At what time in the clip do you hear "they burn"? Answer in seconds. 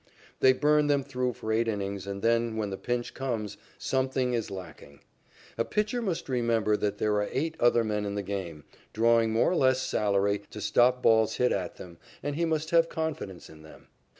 0.39-0.87